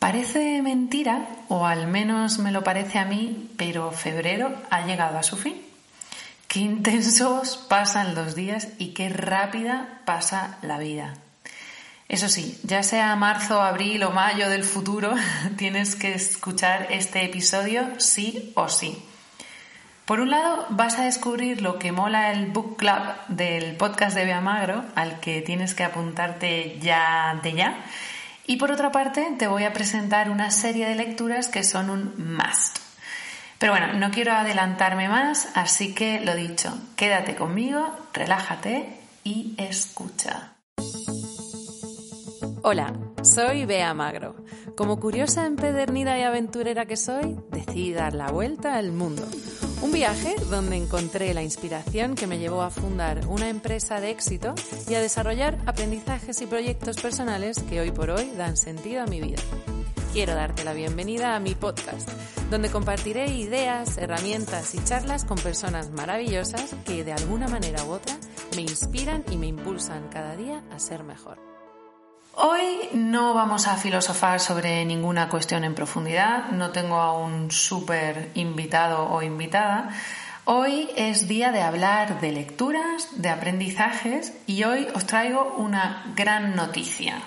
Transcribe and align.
Parece 0.00 0.62
mentira, 0.62 1.28
o 1.48 1.66
al 1.66 1.86
menos 1.86 2.38
me 2.38 2.52
lo 2.52 2.64
parece 2.64 2.98
a 2.98 3.04
mí, 3.04 3.50
pero 3.58 3.92
febrero 3.92 4.50
ha 4.70 4.86
llegado 4.86 5.18
a 5.18 5.22
su 5.22 5.36
fin. 5.36 5.60
Qué 6.48 6.60
intensos 6.60 7.58
pasan 7.68 8.14
los 8.14 8.34
días 8.34 8.68
y 8.78 8.94
qué 8.94 9.10
rápida 9.10 10.00
pasa 10.06 10.56
la 10.62 10.78
vida. 10.78 11.12
Eso 12.08 12.30
sí, 12.30 12.58
ya 12.62 12.82
sea 12.82 13.14
marzo, 13.14 13.60
abril 13.60 14.02
o 14.04 14.10
mayo 14.10 14.48
del 14.48 14.64
futuro, 14.64 15.14
tienes 15.58 15.96
que 15.96 16.14
escuchar 16.14 16.86
este 16.88 17.22
episodio 17.26 17.86
sí 17.98 18.52
o 18.56 18.70
sí. 18.70 19.04
Por 20.06 20.20
un 20.20 20.30
lado, 20.30 20.66
vas 20.70 20.98
a 20.98 21.04
descubrir 21.04 21.60
lo 21.60 21.78
que 21.78 21.92
mola 21.92 22.32
el 22.32 22.46
book 22.46 22.78
club 22.78 23.02
del 23.28 23.76
podcast 23.76 24.16
de 24.16 24.24
Bea 24.24 24.40
Magro, 24.40 24.82
al 24.94 25.20
que 25.20 25.42
tienes 25.42 25.74
que 25.74 25.84
apuntarte 25.84 26.78
ya 26.80 27.38
de 27.42 27.52
ya. 27.52 27.84
Y 28.50 28.56
por 28.56 28.72
otra 28.72 28.90
parte, 28.90 29.28
te 29.38 29.46
voy 29.46 29.62
a 29.62 29.72
presentar 29.72 30.28
una 30.28 30.50
serie 30.50 30.88
de 30.88 30.96
lecturas 30.96 31.46
que 31.46 31.62
son 31.62 31.88
un 31.88 32.34
must. 32.34 32.80
Pero 33.60 33.70
bueno, 33.70 33.92
no 33.92 34.10
quiero 34.10 34.32
adelantarme 34.32 35.08
más, 35.08 35.50
así 35.54 35.94
que 35.94 36.18
lo 36.18 36.34
dicho, 36.34 36.76
quédate 36.96 37.36
conmigo, 37.36 37.86
relájate 38.12 38.88
y 39.22 39.54
escucha. 39.56 40.54
Hola, 42.62 42.92
soy 43.22 43.66
Bea 43.66 43.94
Magro. 43.94 44.34
Como 44.76 44.98
curiosa, 44.98 45.46
empedernida 45.46 46.18
y 46.18 46.22
aventurera 46.22 46.86
que 46.86 46.96
soy, 46.96 47.38
decidí 47.52 47.92
dar 47.92 48.14
la 48.14 48.32
vuelta 48.32 48.74
al 48.74 48.90
mundo. 48.90 49.28
Un 49.82 49.92
viaje 49.92 50.36
donde 50.50 50.76
encontré 50.76 51.32
la 51.32 51.42
inspiración 51.42 52.14
que 52.14 52.26
me 52.26 52.38
llevó 52.38 52.60
a 52.60 52.70
fundar 52.70 53.26
una 53.28 53.48
empresa 53.48 53.98
de 53.98 54.10
éxito 54.10 54.54
y 54.88 54.94
a 54.94 55.00
desarrollar 55.00 55.58
aprendizajes 55.64 56.42
y 56.42 56.46
proyectos 56.46 57.00
personales 57.00 57.62
que 57.62 57.80
hoy 57.80 57.90
por 57.90 58.10
hoy 58.10 58.30
dan 58.36 58.58
sentido 58.58 59.02
a 59.02 59.06
mi 59.06 59.22
vida. 59.22 59.40
Quiero 60.12 60.34
darte 60.34 60.64
la 60.64 60.74
bienvenida 60.74 61.34
a 61.34 61.40
mi 61.40 61.54
podcast, 61.54 62.10
donde 62.50 62.68
compartiré 62.68 63.28
ideas, 63.28 63.96
herramientas 63.96 64.74
y 64.74 64.84
charlas 64.84 65.24
con 65.24 65.38
personas 65.38 65.90
maravillosas 65.90 66.74
que 66.84 67.02
de 67.02 67.12
alguna 67.12 67.48
manera 67.48 67.82
u 67.84 67.92
otra 67.92 68.18
me 68.54 68.62
inspiran 68.62 69.24
y 69.30 69.38
me 69.38 69.46
impulsan 69.46 70.08
cada 70.08 70.36
día 70.36 70.62
a 70.70 70.78
ser 70.78 71.04
mejor. 71.04 71.49
Hoy 72.34 72.88
no 72.92 73.34
vamos 73.34 73.66
a 73.66 73.76
filosofar 73.76 74.38
sobre 74.38 74.84
ninguna 74.84 75.28
cuestión 75.28 75.64
en 75.64 75.74
profundidad, 75.74 76.50
no 76.50 76.70
tengo 76.70 76.96
a 76.96 77.12
un 77.18 77.50
súper 77.50 78.30
invitado 78.34 79.10
o 79.10 79.20
invitada. 79.22 79.90
Hoy 80.44 80.88
es 80.96 81.26
día 81.26 81.50
de 81.50 81.60
hablar 81.60 82.20
de 82.20 82.30
lecturas, 82.30 83.08
de 83.16 83.30
aprendizajes 83.30 84.32
y 84.46 84.62
hoy 84.62 84.86
os 84.94 85.06
traigo 85.06 85.54
una 85.58 86.04
gran 86.14 86.54
noticia. 86.54 87.20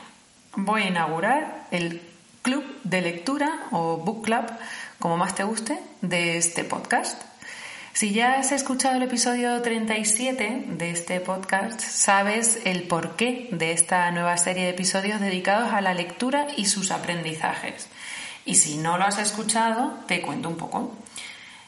Voy 0.56 0.84
a 0.84 0.88
inaugurar 0.88 1.68
el 1.72 2.02
club 2.42 2.64
de 2.84 3.02
lectura 3.02 3.68
o 3.72 3.98
book 3.98 4.24
club, 4.24 4.46
como 5.00 5.18
más 5.18 5.36
te 5.36 5.44
guste, 5.44 5.80
de 6.02 6.38
este 6.38 6.64
podcast. 6.64 7.22
Si 7.94 8.12
ya 8.12 8.40
has 8.40 8.52
escuchado 8.52 8.96
el 8.96 9.04
episodio 9.04 9.62
37 9.62 10.66
de 10.68 10.90
este 10.90 11.20
podcast, 11.20 11.80
sabes 11.80 12.60
el 12.66 12.84
porqué 12.84 13.50
de 13.52 13.72
esta 13.72 14.10
nueva 14.10 14.36
serie 14.38 14.64
de 14.64 14.72
episodios 14.72 15.22
dedicados 15.22 15.72
a 15.72 15.82
la 15.82 15.94
lectura 15.94 16.48
y 16.58 16.66
sus 16.66 16.90
aprendizajes. 16.90 17.90
Y 18.46 18.56
si 18.56 18.78
no 18.78 18.98
lo 18.98 19.04
has 19.04 19.20
escuchado, 19.20 19.94
te 20.08 20.24
cuento 20.24 20.50
un 20.50 20.58
poco. 20.58 20.96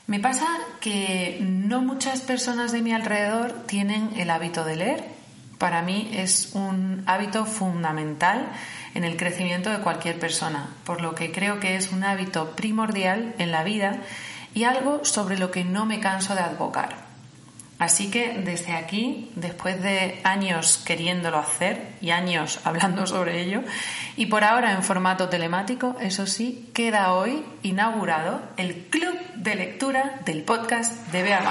Me 0.08 0.20
pasa 0.20 0.48
que 0.82 1.38
no 1.42 1.84
muchas 1.84 2.22
personas 2.22 2.72
de 2.72 2.82
mi 2.82 2.92
alrededor 2.92 3.68
tienen 3.68 4.10
el 4.18 4.32
hábito 4.32 4.66
de 4.66 4.78
leer. 4.78 5.04
Para 5.60 5.84
mí 5.84 6.10
es 6.12 6.54
un 6.54 7.04
hábito 7.06 7.46
fundamental 7.46 8.48
en 8.96 9.04
el 9.04 9.16
crecimiento 9.16 9.70
de 9.70 9.78
cualquier 9.78 10.18
persona, 10.18 10.70
por 10.86 11.02
lo 11.02 11.14
que 11.14 11.32
creo 11.32 11.60
que 11.60 11.76
es 11.76 11.92
un 11.92 12.04
hábito 12.04 12.56
primordial 12.56 13.36
en 13.38 13.52
la 13.52 13.64
vida 13.64 14.02
y 14.56 14.64
algo 14.64 15.06
sobre 15.06 15.38
lo 15.38 15.52
que 15.52 15.64
no 15.64 15.86
me 15.86 16.00
canso 16.00 16.34
de 16.34 16.42
advocar. 16.42 17.06
Así 17.78 18.10
que 18.10 18.42
desde 18.46 18.74
aquí, 18.74 19.32
después 19.36 19.82
de 19.84 20.22
años 20.24 20.82
queriéndolo 20.86 21.38
hacer 21.38 21.90
y 22.00 22.12
años 22.12 22.62
hablando 22.64 23.06
sobre 23.06 23.42
ello, 23.42 23.62
y 24.16 24.28
por 24.28 24.44
ahora 24.44 24.72
en 24.72 24.82
formato 24.82 25.30
telemático, 25.30 25.98
eso 26.00 26.26
sí, 26.26 26.72
queda 26.74 27.14
hoy 27.14 27.46
inaugurado 27.64 28.42
el 28.58 28.86
Club 28.90 29.16
de 29.36 29.56
Lectura 29.56 30.22
del 30.26 30.44
podcast 30.44 31.08
de 31.12 31.24
Bea. 31.24 31.44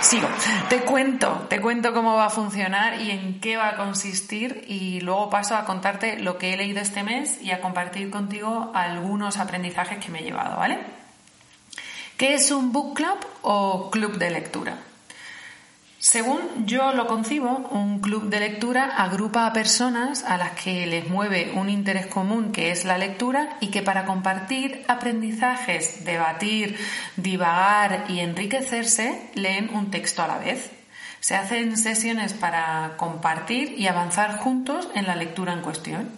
Sigo, 0.00 0.28
te 0.70 0.80
cuento, 0.80 1.46
te 1.50 1.60
cuento 1.60 1.92
cómo 1.92 2.14
va 2.14 2.24
a 2.24 2.30
funcionar 2.30 3.02
y 3.02 3.10
en 3.10 3.38
qué 3.38 3.58
va 3.58 3.68
a 3.68 3.76
consistir 3.76 4.64
y 4.66 5.02
luego 5.02 5.28
paso 5.28 5.54
a 5.54 5.66
contarte 5.66 6.18
lo 6.18 6.38
que 6.38 6.54
he 6.54 6.56
leído 6.56 6.80
este 6.80 7.02
mes 7.02 7.38
y 7.42 7.50
a 7.50 7.60
compartir 7.60 8.08
contigo 8.08 8.72
algunos 8.74 9.36
aprendizajes 9.36 10.02
que 10.02 10.10
me 10.10 10.20
he 10.20 10.22
llevado, 10.22 10.56
¿vale? 10.56 10.99
¿Qué 12.20 12.34
es 12.34 12.50
un 12.50 12.70
book 12.70 12.96
club 12.96 13.16
o 13.40 13.90
club 13.90 14.18
de 14.18 14.28
lectura? 14.28 14.76
Según 15.98 16.66
yo 16.66 16.92
lo 16.92 17.06
concibo, 17.06 17.66
un 17.70 18.00
club 18.00 18.28
de 18.28 18.40
lectura 18.40 18.94
agrupa 18.98 19.46
a 19.46 19.54
personas 19.54 20.22
a 20.24 20.36
las 20.36 20.50
que 20.50 20.86
les 20.86 21.08
mueve 21.08 21.52
un 21.54 21.70
interés 21.70 22.06
común 22.08 22.52
que 22.52 22.72
es 22.72 22.84
la 22.84 22.98
lectura 22.98 23.56
y 23.60 23.68
que 23.68 23.80
para 23.80 24.04
compartir 24.04 24.84
aprendizajes, 24.86 26.04
debatir, 26.04 26.76
divagar 27.16 28.04
y 28.08 28.20
enriquecerse 28.20 29.30
leen 29.32 29.70
un 29.74 29.90
texto 29.90 30.22
a 30.22 30.28
la 30.28 30.36
vez. 30.36 30.72
Se 31.20 31.36
hacen 31.36 31.78
sesiones 31.78 32.34
para 32.34 32.98
compartir 32.98 33.78
y 33.78 33.86
avanzar 33.86 34.36
juntos 34.36 34.90
en 34.94 35.06
la 35.06 35.16
lectura 35.16 35.54
en 35.54 35.62
cuestión. 35.62 36.10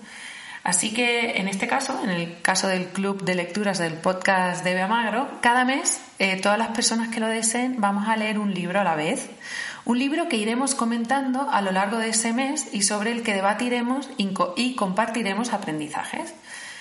Así 0.65 0.95
que 0.95 1.39
en 1.41 1.49
este 1.49 1.67
caso, 1.67 2.01
en 2.05 2.11
el 2.11 2.41
caso 2.41 2.69
del 2.69 2.87
club 2.87 3.25
de 3.25 3.35
lecturas 3.35 3.79
del 3.79 3.95
podcast 3.95 4.63
de 4.63 4.87
Magro, 4.87 5.29
cada 5.41 5.65
mes 5.65 6.01
eh, 6.21 6.41
todas 6.41 6.57
las 6.57 6.69
personas 6.69 7.09
que 7.09 7.19
lo 7.19 7.27
deseen 7.27 7.81
vamos 7.81 8.09
a 8.09 8.17
leer 8.17 8.39
un 8.39 8.55
libro 8.55 8.81
a 8.81 8.85
la 8.85 8.95
vez. 8.95 9.29
Un 9.85 9.99
libro 9.99 10.29
que 10.29 10.37
iremos 10.37 10.77
comentando 10.77 11.51
a 11.51 11.61
lo 11.63 11.73
largo 11.73 11.99
de 11.99 12.11
ese 12.11 12.33
mes 12.33 12.69
y 12.73 12.83
sobre 12.83 13.11
el 13.11 13.25
que 13.25 13.35
debatiremos 13.35 14.09
y 14.17 14.77
compartiremos 14.77 15.53
aprendizajes. 15.53 16.33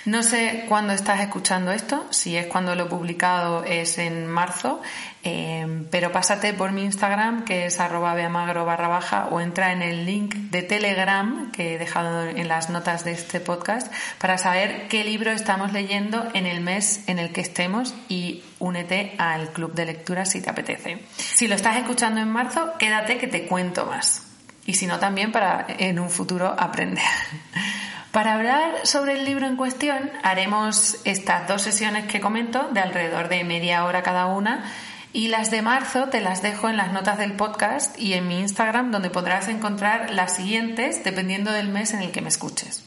No 0.06 0.24
sé 0.24 0.66
cuándo 0.68 0.94
estás 0.94 1.20
escuchando 1.22 1.72
esto, 1.72 2.08
si 2.10 2.36
es 2.36 2.48
cuando 2.48 2.74
lo 2.74 2.86
he 2.86 2.90
publicado 2.90 3.64
es 3.64 4.00
en 4.00 4.26
marzo, 4.26 4.82
eh, 5.24 5.86
pero 5.92 6.12
pásate 6.12 6.54
por 6.54 6.72
mi 6.72 6.84
Instagram 6.84 7.46
que 7.46 7.68
es 7.68 7.80
arroba 7.80 8.16
beamagro 8.16 8.66
barra 8.66 8.88
baja 8.88 9.28
o 9.28 9.40
entra 9.40 9.72
en 9.72 9.84
el 9.84 10.08
link 10.08 10.34
de 10.34 10.64
Telegram 10.64 11.52
que 11.52 11.76
he 11.76 11.78
dejado 11.78 12.24
en 12.24 12.48
las 12.48 12.72
notas 12.72 13.06
de 13.06 13.12
este 13.12 13.40
podcast 13.40 13.94
para 14.20 14.40
saber 14.40 14.88
qué 14.88 15.04
libro 15.04 15.30
estamos 15.30 15.72
leyendo 15.72 16.28
en 16.34 16.48
el 16.48 16.62
mes 16.62 17.08
en 17.08 17.20
el 17.20 17.32
que 17.32 17.42
estemos 17.42 17.94
y 18.10 18.44
únete 18.58 19.14
al 19.20 19.50
club 19.50 19.76
de 19.76 19.86
lectura 19.86 20.26
si 20.26 20.42
te 20.42 20.50
apetece. 20.50 20.98
Si 21.18 21.48
lo 21.48 21.54
estás 21.54 21.78
escuchando 21.78 22.22
en 22.22 22.30
marzo, 22.30 22.74
quédate 22.80 23.20
que 23.20 23.28
te 23.28 23.46
cuento 23.46 23.86
más. 23.86 24.24
Y 24.66 24.74
si 24.74 24.88
no, 24.88 24.98
también 24.98 25.32
para 25.32 25.68
en 25.78 26.00
un 26.00 26.10
futuro 26.10 26.56
aprender. 26.58 27.04
Para 28.12 28.34
hablar 28.34 28.86
sobre 28.86 29.14
el 29.14 29.24
libro 29.24 29.48
en 29.48 29.56
cuestión, 29.56 30.12
haremos 30.22 30.98
estas 31.06 31.48
dos 31.48 31.62
sesiones 31.62 32.08
que 32.08 32.20
comento 32.20 32.68
de 32.74 32.82
alrededor 32.82 33.30
de 33.30 33.46
media 33.46 33.86
hora 33.86 34.04
cada 34.04 34.26
una 34.26 34.66
y 35.14 35.30
las 35.30 35.50
de 35.50 35.62
marzo 35.62 36.10
te 36.10 36.20
las 36.20 36.42
dejo 36.42 36.68
en 36.68 36.76
las 36.76 36.92
notas 36.92 37.18
del 37.18 37.34
podcast 37.34 37.98
y 37.98 38.14
en 38.14 38.28
mi 38.28 38.42
Instagram 38.42 38.92
donde 38.92 39.10
podrás 39.10 39.48
encontrar 39.48 40.12
las 40.12 40.36
siguientes 40.36 41.06
dependiendo 41.06 41.54
del 41.54 41.70
mes 41.70 41.94
en 41.94 42.02
el 42.02 42.12
que 42.12 42.20
me 42.20 42.28
escuches. 42.28 42.84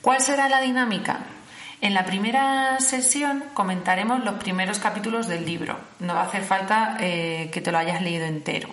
¿Cuál 0.00 0.22
será 0.22 0.48
la 0.48 0.60
dinámica? 0.60 1.20
En 1.80 1.94
la 1.94 2.04
primera 2.04 2.80
sesión 2.80 3.44
comentaremos 3.54 4.24
los 4.24 4.40
primeros 4.40 4.80
capítulos 4.80 5.28
del 5.28 5.46
libro. 5.46 5.78
No 6.00 6.14
va 6.14 6.22
a 6.22 6.26
hacer 6.26 6.42
falta 6.42 6.96
eh, 6.98 7.50
que 7.52 7.60
te 7.60 7.70
lo 7.70 7.78
hayas 7.78 8.02
leído 8.02 8.26
entero. 8.26 8.70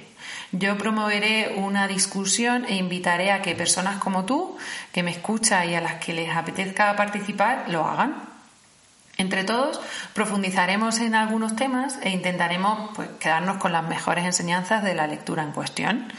Yo 0.51 0.77
promoveré 0.77 1.53
una 1.57 1.87
discusión 1.87 2.65
e 2.65 2.75
invitaré 2.75 3.31
a 3.31 3.41
que 3.41 3.55
personas 3.55 3.97
como 3.97 4.25
tú, 4.25 4.57
que 4.93 5.03
me 5.03 5.11
escuchas 5.11 5.65
y 5.67 5.75
a 5.75 5.81
las 5.81 5.95
que 5.95 6.13
les 6.13 6.35
apetezca 6.35 6.95
participar, 6.95 7.65
lo 7.67 7.85
hagan. 7.85 8.35
Entre 9.17 9.45
todos 9.45 9.79
profundizaremos 10.13 10.99
en 10.99 11.15
algunos 11.15 11.55
temas 11.55 11.99
e 12.01 12.09
intentaremos 12.09 12.91
pues, 12.95 13.09
quedarnos 13.19 13.57
con 13.57 13.71
las 13.71 13.87
mejores 13.87 14.25
enseñanzas 14.25 14.83
de 14.83 14.93
la 14.93 15.07
lectura 15.07 15.43
en 15.43 15.51
cuestión. 15.51 16.11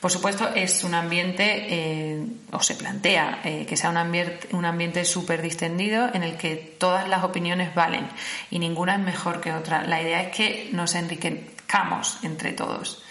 Por 0.00 0.10
supuesto, 0.10 0.48
es 0.54 0.82
un 0.82 0.94
ambiente, 0.94 1.66
eh, 1.68 2.26
o 2.52 2.60
se 2.60 2.74
plantea 2.74 3.40
eh, 3.44 3.66
que 3.68 3.76
sea 3.76 3.90
un 3.90 3.98
ambiente, 3.98 4.48
un 4.52 4.64
ambiente 4.64 5.04
súper 5.04 5.42
distendido 5.42 6.08
en 6.14 6.22
el 6.22 6.38
que 6.38 6.56
todas 6.56 7.06
las 7.06 7.22
opiniones 7.22 7.74
valen 7.74 8.08
y 8.50 8.58
ninguna 8.58 8.94
es 8.94 9.00
mejor 9.00 9.40
que 9.40 9.52
otra. 9.52 9.84
La 9.84 10.00
idea 10.00 10.22
es 10.22 10.34
que 10.34 10.70
nos 10.72 10.94
enriquezcamos 10.94 12.18
entre 12.22 12.52
todos. 12.52 13.02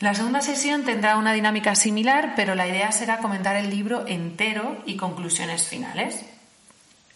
La 0.00 0.14
segunda 0.14 0.40
sesión 0.40 0.84
tendrá 0.84 1.16
una 1.16 1.32
dinámica 1.32 1.74
similar, 1.74 2.34
pero 2.36 2.54
la 2.54 2.68
idea 2.68 2.92
será 2.92 3.18
comentar 3.18 3.56
el 3.56 3.68
libro 3.68 4.06
entero 4.06 4.80
y 4.86 4.96
conclusiones 4.96 5.66
finales. 5.66 6.24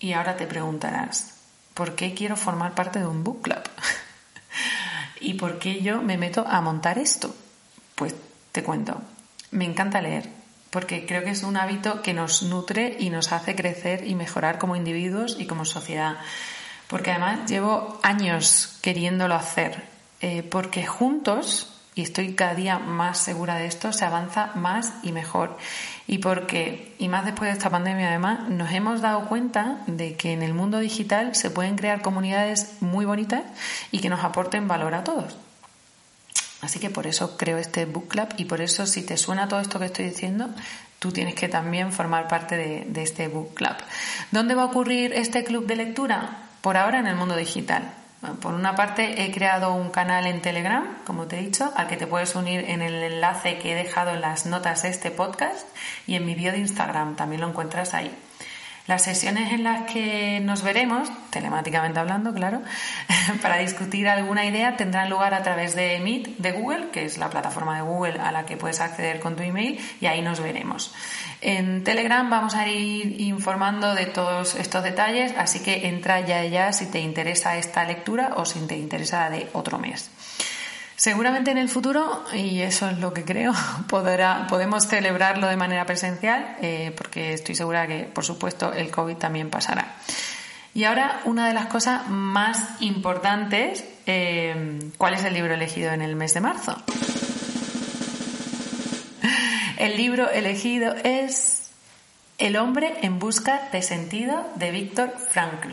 Y 0.00 0.14
ahora 0.14 0.36
te 0.36 0.48
preguntarás, 0.48 1.34
¿por 1.74 1.94
qué 1.94 2.12
quiero 2.12 2.36
formar 2.36 2.74
parte 2.74 2.98
de 2.98 3.06
un 3.06 3.22
book 3.22 3.42
club? 3.42 3.62
¿Y 5.20 5.34
por 5.34 5.60
qué 5.60 5.80
yo 5.80 6.02
me 6.02 6.18
meto 6.18 6.44
a 6.44 6.60
montar 6.60 6.98
esto? 6.98 7.32
Pues 7.94 8.16
te 8.50 8.64
cuento, 8.64 9.00
me 9.52 9.64
encanta 9.64 10.02
leer, 10.02 10.28
porque 10.70 11.06
creo 11.06 11.22
que 11.22 11.30
es 11.30 11.44
un 11.44 11.56
hábito 11.56 12.02
que 12.02 12.14
nos 12.14 12.42
nutre 12.42 12.96
y 12.98 13.10
nos 13.10 13.30
hace 13.30 13.54
crecer 13.54 14.08
y 14.08 14.16
mejorar 14.16 14.58
como 14.58 14.74
individuos 14.74 15.36
y 15.38 15.46
como 15.46 15.64
sociedad. 15.64 16.16
Porque 16.88 17.12
además 17.12 17.48
llevo 17.48 18.00
años 18.02 18.76
queriéndolo 18.82 19.36
hacer, 19.36 19.84
eh, 20.20 20.42
porque 20.42 20.84
juntos 20.84 21.71
y 21.94 22.02
estoy 22.02 22.34
cada 22.34 22.54
día 22.54 22.78
más 22.78 23.18
segura 23.18 23.56
de 23.56 23.66
esto, 23.66 23.92
se 23.92 24.04
avanza 24.04 24.52
más 24.54 24.94
y 25.02 25.12
mejor. 25.12 25.58
Y 26.06 26.18
porque, 26.18 26.94
y 26.98 27.08
más 27.08 27.24
después 27.26 27.50
de 27.50 27.58
esta 27.58 27.68
pandemia 27.68 28.08
además, 28.08 28.48
nos 28.48 28.72
hemos 28.72 29.02
dado 29.02 29.28
cuenta 29.28 29.82
de 29.86 30.16
que 30.16 30.32
en 30.32 30.42
el 30.42 30.54
mundo 30.54 30.78
digital 30.78 31.34
se 31.34 31.50
pueden 31.50 31.76
crear 31.76 32.00
comunidades 32.00 32.80
muy 32.80 33.04
bonitas 33.04 33.42
y 33.90 34.00
que 34.00 34.08
nos 34.08 34.24
aporten 34.24 34.68
valor 34.68 34.94
a 34.94 35.04
todos. 35.04 35.36
Así 36.62 36.78
que 36.78 36.90
por 36.90 37.06
eso 37.06 37.36
creo 37.36 37.58
este 37.58 37.84
book 37.84 38.08
club 38.08 38.28
y 38.36 38.46
por 38.46 38.60
eso 38.60 38.86
si 38.86 39.02
te 39.02 39.16
suena 39.16 39.48
todo 39.48 39.60
esto 39.60 39.78
que 39.78 39.86
estoy 39.86 40.06
diciendo, 40.06 40.48
tú 40.98 41.12
tienes 41.12 41.34
que 41.34 41.48
también 41.48 41.92
formar 41.92 42.26
parte 42.26 42.56
de, 42.56 42.84
de 42.86 43.02
este 43.02 43.28
book 43.28 43.52
club. 43.52 43.74
¿Dónde 44.30 44.54
va 44.54 44.62
a 44.62 44.66
ocurrir 44.66 45.12
este 45.12 45.44
club 45.44 45.66
de 45.66 45.76
lectura? 45.76 46.38
Por 46.62 46.76
ahora 46.76 47.00
en 47.00 47.08
el 47.08 47.16
mundo 47.16 47.36
digital. 47.36 47.92
Por 48.40 48.54
una 48.54 48.76
parte, 48.76 49.24
he 49.24 49.32
creado 49.32 49.74
un 49.74 49.90
canal 49.90 50.26
en 50.28 50.40
Telegram, 50.40 50.96
como 51.04 51.26
te 51.26 51.38
he 51.38 51.42
dicho, 51.42 51.72
al 51.74 51.88
que 51.88 51.96
te 51.96 52.06
puedes 52.06 52.36
unir 52.36 52.64
en 52.68 52.80
el 52.80 52.94
enlace 52.94 53.58
que 53.58 53.72
he 53.72 53.74
dejado 53.74 54.10
en 54.12 54.20
las 54.20 54.46
notas 54.46 54.84
de 54.84 54.90
este 54.90 55.10
podcast 55.10 55.66
y 56.06 56.14
en 56.14 56.24
mi 56.24 56.36
bio 56.36 56.52
de 56.52 56.58
Instagram, 56.58 57.16
también 57.16 57.40
lo 57.40 57.48
encuentras 57.48 57.94
ahí. 57.94 58.16
Las 58.86 59.04
sesiones 59.04 59.52
en 59.52 59.62
las 59.62 59.90
que 59.90 60.40
nos 60.40 60.62
veremos, 60.62 61.08
telemáticamente 61.30 62.00
hablando, 62.00 62.34
claro, 62.34 62.62
para 63.42 63.58
discutir 63.58 64.08
alguna 64.08 64.44
idea 64.44 64.76
tendrán 64.76 65.08
lugar 65.08 65.34
a 65.34 65.42
través 65.42 65.76
de 65.76 66.00
Meet 66.00 66.38
de 66.38 66.52
Google, 66.52 66.88
que 66.90 67.04
es 67.04 67.16
la 67.16 67.30
plataforma 67.30 67.76
de 67.76 67.82
Google 67.82 68.18
a 68.20 68.32
la 68.32 68.44
que 68.44 68.56
puedes 68.56 68.80
acceder 68.80 69.20
con 69.20 69.36
tu 69.36 69.44
email, 69.44 69.78
y 70.00 70.06
ahí 70.06 70.20
nos 70.20 70.40
veremos. 70.40 70.92
En 71.40 71.84
Telegram 71.84 72.28
vamos 72.28 72.54
a 72.56 72.66
ir 72.66 73.20
informando 73.20 73.94
de 73.94 74.06
todos 74.06 74.56
estos 74.56 74.82
detalles, 74.82 75.32
así 75.38 75.60
que 75.60 75.86
entra 75.86 76.20
ya 76.20 76.44
ya 76.44 76.72
si 76.72 76.86
te 76.86 76.98
interesa 76.98 77.56
esta 77.56 77.84
lectura 77.84 78.32
o 78.36 78.44
si 78.44 78.58
te 78.66 78.76
interesa 78.76 79.30
de 79.30 79.48
otro 79.52 79.78
mes. 79.78 80.10
Seguramente 80.96 81.50
en 81.50 81.58
el 81.58 81.68
futuro, 81.68 82.24
y 82.32 82.60
eso 82.60 82.88
es 82.88 82.98
lo 82.98 83.12
que 83.12 83.24
creo, 83.24 83.52
podemos 83.88 84.86
celebrarlo 84.86 85.46
de 85.48 85.56
manera 85.56 85.86
presencial, 85.86 86.56
eh, 86.60 86.94
porque 86.96 87.32
estoy 87.32 87.54
segura 87.54 87.86
que, 87.86 88.04
por 88.04 88.24
supuesto, 88.24 88.72
el 88.72 88.90
COVID 88.90 89.16
también 89.16 89.50
pasará. 89.50 89.96
Y 90.74 90.84
ahora, 90.84 91.20
una 91.24 91.48
de 91.48 91.54
las 91.54 91.66
cosas 91.66 92.08
más 92.08 92.80
importantes, 92.80 93.84
eh, 94.06 94.90
¿cuál 94.96 95.14
es 95.14 95.24
el 95.24 95.34
libro 95.34 95.52
elegido 95.52 95.92
en 95.92 96.00
el 96.00 96.16
mes 96.16 96.32
de 96.34 96.40
marzo? 96.40 96.82
El 99.78 99.96
libro 99.96 100.30
elegido 100.30 100.94
es 101.02 101.70
El 102.38 102.56
hombre 102.56 102.94
en 103.02 103.18
busca 103.18 103.68
de 103.72 103.82
sentido 103.82 104.48
de 104.54 104.70
Víctor 104.70 105.12
Frankl. 105.30 105.72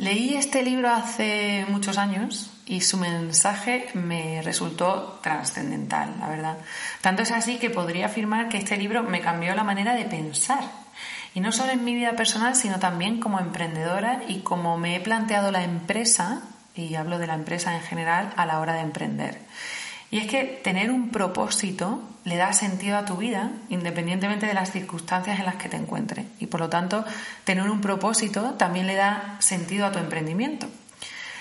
Leí 0.00 0.34
este 0.34 0.62
libro 0.62 0.88
hace 0.88 1.66
muchos 1.68 1.98
años 1.98 2.50
y 2.64 2.80
su 2.80 2.96
mensaje 2.96 3.88
me 3.92 4.40
resultó 4.40 5.20
trascendental, 5.22 6.14
la 6.18 6.26
verdad. 6.26 6.56
Tanto 7.02 7.20
es 7.20 7.30
así 7.32 7.58
que 7.58 7.68
podría 7.68 8.06
afirmar 8.06 8.48
que 8.48 8.56
este 8.56 8.78
libro 8.78 9.02
me 9.02 9.20
cambió 9.20 9.54
la 9.54 9.62
manera 9.62 9.94
de 9.94 10.06
pensar. 10.06 10.64
Y 11.34 11.40
no 11.40 11.52
solo 11.52 11.72
en 11.72 11.84
mi 11.84 11.94
vida 11.94 12.16
personal, 12.16 12.56
sino 12.56 12.78
también 12.78 13.20
como 13.20 13.40
emprendedora 13.40 14.22
y 14.26 14.38
como 14.38 14.78
me 14.78 14.96
he 14.96 15.00
planteado 15.00 15.50
la 15.50 15.64
empresa, 15.64 16.44
y 16.74 16.94
hablo 16.94 17.18
de 17.18 17.26
la 17.26 17.34
empresa 17.34 17.74
en 17.74 17.82
general, 17.82 18.32
a 18.38 18.46
la 18.46 18.60
hora 18.60 18.72
de 18.72 18.80
emprender. 18.80 19.38
Y 20.10 20.18
es 20.18 20.26
que 20.26 20.44
tener 20.44 20.90
un 20.90 21.10
propósito 21.10 22.02
le 22.24 22.36
da 22.36 22.52
sentido 22.52 22.96
a 22.96 23.04
tu 23.04 23.16
vida 23.16 23.52
independientemente 23.68 24.46
de 24.46 24.54
las 24.54 24.72
circunstancias 24.72 25.38
en 25.38 25.46
las 25.46 25.56
que 25.56 25.68
te 25.68 25.76
encuentres. 25.76 26.26
Y 26.38 26.46
por 26.46 26.60
lo 26.60 26.68
tanto, 26.68 27.04
tener 27.44 27.70
un 27.70 27.80
propósito 27.80 28.54
también 28.54 28.86
le 28.86 28.94
da 28.94 29.36
sentido 29.40 29.86
a 29.86 29.92
tu 29.92 29.98
emprendimiento. 29.98 30.66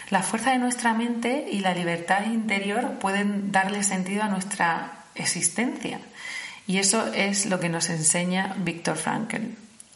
La 0.09 0.23
fuerza 0.23 0.51
de 0.51 0.59
nuestra 0.59 0.93
mente 0.93 1.47
y 1.51 1.59
la 1.59 1.73
libertad 1.73 2.25
interior 2.25 2.97
pueden 2.99 3.51
darle 3.51 3.83
sentido 3.83 4.23
a 4.23 4.27
nuestra 4.27 5.03
existencia. 5.15 5.99
Y 6.65 6.77
eso 6.77 7.07
es 7.13 7.45
lo 7.47 7.59
que 7.59 7.69
nos 7.69 7.89
enseña 7.89 8.55
Víctor 8.59 8.95
Frankl. 8.95 9.37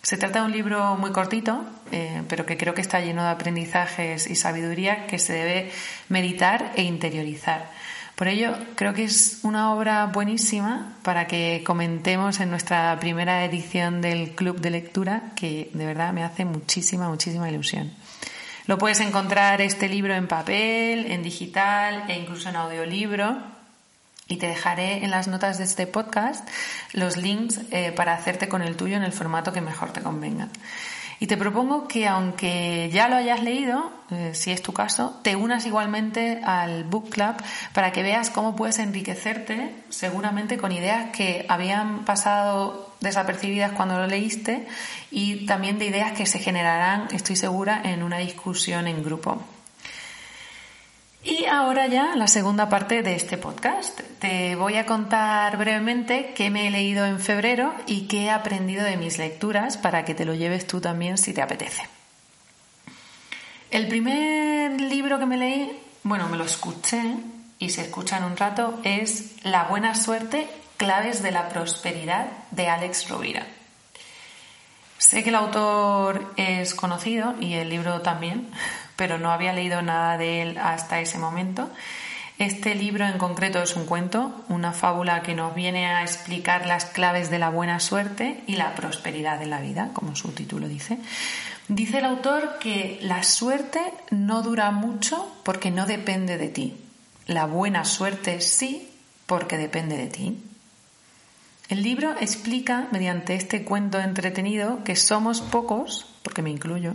Se 0.01 0.17
trata 0.17 0.39
de 0.39 0.45
un 0.45 0.51
libro 0.51 0.97
muy 0.97 1.11
cortito, 1.11 1.65
eh, 1.91 2.23
pero 2.27 2.45
que 2.45 2.57
creo 2.57 2.73
que 2.73 2.81
está 2.81 2.99
lleno 2.99 3.23
de 3.23 3.29
aprendizajes 3.29 4.27
y 4.29 4.35
sabiduría 4.35 5.07
que 5.07 5.17
se 5.17 5.33
debe 5.33 5.71
meditar 6.09 6.73
e 6.75 6.83
interiorizar. 6.83 7.71
Por 8.15 8.27
ello, 8.27 8.55
creo 8.75 8.93
que 8.93 9.05
es 9.05 9.39
una 9.41 9.73
obra 9.73 10.05
buenísima 10.05 10.93
para 11.01 11.25
que 11.25 11.63
comentemos 11.65 12.39
en 12.39 12.51
nuestra 12.51 12.99
primera 12.99 13.43
edición 13.43 14.01
del 14.01 14.35
Club 14.35 14.59
de 14.59 14.69
Lectura, 14.69 15.31
que 15.35 15.71
de 15.73 15.85
verdad 15.85 16.13
me 16.13 16.23
hace 16.23 16.45
muchísima, 16.45 17.09
muchísima 17.09 17.49
ilusión. 17.49 17.91
Lo 18.67 18.77
puedes 18.77 18.99
encontrar 18.99 19.61
este 19.61 19.89
libro 19.89 20.13
en 20.13 20.27
papel, 20.27 21.11
en 21.11 21.23
digital 21.23 22.05
e 22.07 22.17
incluso 22.17 22.49
en 22.49 22.55
audiolibro. 22.55 23.37
Y 24.27 24.37
te 24.37 24.47
dejaré 24.47 25.03
en 25.03 25.11
las 25.11 25.27
notas 25.27 25.57
de 25.57 25.65
este 25.65 25.85
podcast 25.85 26.47
los 26.93 27.17
links 27.17 27.59
eh, 27.71 27.91
para 27.91 28.13
hacerte 28.13 28.47
con 28.47 28.61
el 28.61 28.77
tuyo 28.77 28.95
en 28.95 29.03
el 29.03 29.11
formato 29.11 29.51
que 29.51 29.59
mejor 29.59 29.91
te 29.91 30.01
convenga. 30.01 30.47
Y 31.19 31.27
te 31.27 31.37
propongo 31.37 31.87
que 31.87 32.07
aunque 32.07 32.89
ya 32.91 33.07
lo 33.07 33.15
hayas 33.15 33.41
leído, 33.43 33.91
eh, 34.11 34.31
si 34.33 34.51
es 34.51 34.61
tu 34.61 34.73
caso, 34.73 35.19
te 35.23 35.35
unas 35.35 35.65
igualmente 35.65 36.41
al 36.43 36.83
Book 36.83 37.09
Club 37.09 37.35
para 37.73 37.91
que 37.91 38.03
veas 38.03 38.29
cómo 38.29 38.55
puedes 38.55 38.79
enriquecerte 38.79 39.75
seguramente 39.89 40.57
con 40.57 40.71
ideas 40.71 41.11
que 41.11 41.45
habían 41.49 42.05
pasado 42.05 42.93
desapercibidas 42.99 43.71
cuando 43.71 43.97
lo 43.97 44.07
leíste 44.07 44.67
y 45.11 45.45
también 45.45 45.79
de 45.79 45.85
ideas 45.85 46.13
que 46.13 46.25
se 46.25 46.39
generarán, 46.39 47.07
estoy 47.11 47.35
segura, 47.35 47.81
en 47.83 48.03
una 48.03 48.17
discusión 48.17 48.87
en 48.87 49.03
grupo. 49.03 49.41
Y 51.23 51.45
ahora 51.45 51.87
ya 51.87 52.17
la 52.17 52.27
segunda 52.27 52.67
parte 52.67 53.01
de 53.01 53.15
este 53.15 53.37
podcast. 53.37 54.01
Te 54.19 54.57
voy 54.57 54.75
a 54.75 54.85
contar 54.85 55.55
brevemente 55.55 56.33
qué 56.35 56.49
me 56.49 56.67
he 56.67 56.71
leído 56.71 57.05
en 57.05 57.21
febrero 57.21 57.73
y 57.87 58.07
qué 58.07 58.23
he 58.23 58.29
aprendido 58.29 58.83
de 58.83 58.97
mis 58.97 59.17
lecturas 59.17 59.77
para 59.77 60.03
que 60.03 60.15
te 60.15 60.25
lo 60.25 60.33
lleves 60.33 60.67
tú 60.67 60.81
también 60.81 61.17
si 61.17 61.33
te 61.33 61.41
apetece. 61.41 61.87
El 63.71 63.87
primer 63.87 64.81
libro 64.81 65.17
que 65.17 65.25
me 65.25 65.37
leí, 65.37 65.71
bueno, 66.03 66.27
me 66.27 66.35
lo 66.35 66.43
escuché 66.43 67.01
y 67.57 67.69
se 67.69 67.83
escucha 67.83 68.17
en 68.17 68.25
un 68.25 68.35
rato, 68.35 68.81
es 68.83 69.37
La 69.43 69.63
buena 69.63 69.95
suerte, 69.95 70.45
claves 70.75 71.23
de 71.23 71.31
la 71.31 71.47
prosperidad 71.47 72.27
de 72.51 72.67
Alex 72.67 73.07
Rovira. 73.07 73.47
Sé 74.97 75.23
que 75.23 75.29
el 75.29 75.35
autor 75.35 76.33
es 76.35 76.73
conocido 76.73 77.35
y 77.39 77.53
el 77.53 77.69
libro 77.69 78.01
también, 78.01 78.49
pero 78.95 79.17
no 79.17 79.31
había 79.31 79.53
leído 79.53 79.81
nada 79.81 80.17
de 80.17 80.41
él 80.41 80.57
hasta 80.57 80.99
ese 80.99 81.17
momento. 81.17 81.69
Este 82.39 82.73
libro 82.75 83.05
en 83.05 83.17
concreto 83.17 83.61
es 83.61 83.75
un 83.75 83.85
cuento, 83.85 84.43
una 84.49 84.73
fábula 84.73 85.21
que 85.21 85.35
nos 85.35 85.53
viene 85.53 85.85
a 85.85 86.01
explicar 86.01 86.65
las 86.65 86.85
claves 86.85 87.29
de 87.29 87.39
la 87.39 87.49
buena 87.49 87.79
suerte 87.79 88.43
y 88.47 88.55
la 88.55 88.73
prosperidad 88.75 89.39
de 89.39 89.45
la 89.45 89.61
vida, 89.61 89.91
como 89.93 90.15
su 90.15 90.31
título 90.31 90.67
dice. 90.67 90.97
Dice 91.67 91.99
el 91.99 92.05
autor 92.05 92.57
que 92.59 92.99
la 93.01 93.23
suerte 93.23 93.79
no 94.09 94.41
dura 94.41 94.71
mucho 94.71 95.31
porque 95.43 95.71
no 95.71 95.85
depende 95.85 96.37
de 96.37 96.49
ti. 96.49 96.75
La 97.27 97.45
buena 97.45 97.85
suerte 97.85 98.41
sí 98.41 98.89
porque 99.27 99.57
depende 99.57 99.95
de 99.95 100.07
ti. 100.07 100.43
El 101.69 101.81
libro 101.81 102.15
explica, 102.19 102.87
mediante 102.91 103.35
este 103.35 103.63
cuento 103.63 103.99
entretenido, 103.99 104.83
que 104.83 104.95
somos 104.95 105.41
pocos, 105.41 106.13
porque 106.21 106.41
me 106.41 106.49
incluyo, 106.49 106.93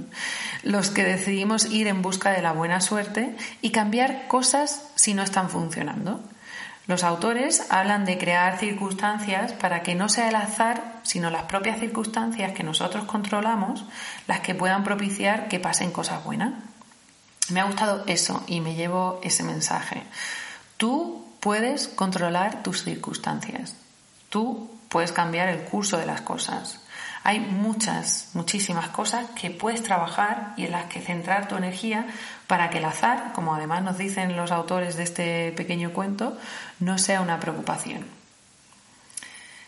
los 0.63 0.91
que 0.91 1.05
decidimos 1.05 1.67
ir 1.67 1.87
en 1.87 2.03
busca 2.03 2.31
de 2.33 2.43
la 2.43 2.53
buena 2.53 2.81
suerte 2.81 3.35
y 3.63 3.71
cambiar 3.71 4.29
cosas 4.29 4.91
si 4.95 5.15
no 5.15 5.23
están 5.23 5.49
funcionando. 5.49 6.23
Los 6.87 7.05
autores 7.05 7.67
hablan 7.71 8.05
de 8.05 8.17
crear 8.17 8.59
circunstancias 8.59 9.53
para 9.53 9.83
que 9.83 9.95
no 9.95 10.09
sea 10.09 10.29
el 10.29 10.37
azar, 10.37 11.01
sino 11.03 11.31
las 11.31 11.43
propias 11.43 11.81
circunstancias 11.81 12.53
que 12.53 12.63
nosotros 12.63 13.05
controlamos 13.05 13.85
las 14.27 14.41
que 14.41 14.55
puedan 14.55 14.85
propiciar 14.85 15.49
que 15.49 15.61
pasen 15.61 15.93
cosas 15.93 16.25
buenas. 16.25 16.55
Me 17.51 17.61
ha 17.61 17.65
gustado 17.65 18.05
eso 18.07 18.43
y 18.47 18.61
me 18.61 18.75
llevo 18.75 19.21
ese 19.23 19.43
mensaje. 19.43 20.03
Tú 20.77 21.27
puedes 21.41 21.89
controlar 21.89 22.63
tus 22.63 22.85
circunstancias. 22.85 23.75
Tú 24.29 24.71
puedes 24.89 25.13
cambiar 25.13 25.49
el 25.49 25.63
curso 25.63 25.99
de 25.99 26.07
las 26.07 26.21
cosas. 26.21 26.81
Hay 27.25 27.41
muchas, 27.41 28.31
muchísimas 28.35 28.89
cosas 28.89 29.27
que 29.39 29.51
puedes 29.51 29.83
trabajar 29.83 30.55
y 30.57 30.65
en 30.65 30.73
las 30.73 30.85
que 30.87 31.01
centrar 31.01 31.49
tu 31.49 31.57
energía 31.57 32.07
para 32.47 32.71
que 32.71 32.79
el 32.79 32.85
azar, 32.85 33.33
como 33.35 33.55
además 33.55 33.83
nos 33.83 33.99
dicen 33.99 34.37
los 34.37 34.51
autores 34.51 34.97
de 34.97 35.03
este 35.03 35.53
pequeño 35.53 35.93
cuento, 35.93 36.39
no 36.81 36.97
sea 36.99 37.21
una 37.21 37.41
preocupación. 37.41 38.07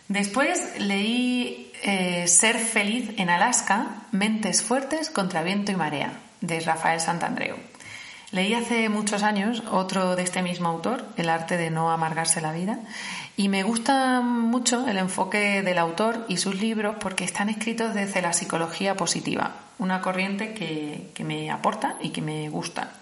Después 0.09 0.81
leí 0.81 1.73
eh, 1.83 2.27
Ser 2.27 2.59
feliz 2.59 3.11
en 3.17 3.31
Alaska, 3.31 3.87
Mentes 4.11 4.63
fuertes 4.63 5.11
contra 5.11 5.43
viento 5.43 5.71
y 5.71 5.77
marea, 5.77 6.13
de 6.41 6.61
Rafael 6.61 7.01
Santandreu. 7.01 7.70
Leí 8.33 8.55
hace 8.55 8.89
muchos 8.89 9.25
años 9.25 9.61
otro 9.73 10.15
de 10.15 10.23
este 10.23 10.41
mismo 10.43 10.69
autor, 10.69 11.05
El 11.17 11.29
arte 11.29 11.57
de 11.57 11.71
no 11.71 11.91
amargarse 11.91 12.41
la 12.41 12.53
vida, 12.53 12.79
y 13.37 13.49
me 13.49 13.65
gusta 13.65 14.21
mucho 14.21 14.87
el 14.87 14.99
enfoque 14.99 15.63
del 15.63 15.79
autor 15.79 16.27
y 16.29 16.37
sus 16.37 16.61
libros 16.61 16.95
porque 17.01 17.25
están 17.25 17.49
escritos 17.49 17.93
desde 17.93 18.23
la 18.23 18.33
psicología 18.33 18.97
positiva, 18.97 19.57
una 19.79 20.01
corriente 20.01 20.55
que, 20.55 21.11
que 21.13 21.25
me 21.25 21.51
aporta 21.51 21.97
y 22.01 22.11
que 22.11 22.23
me 22.23 22.49
gusta. 22.51 22.93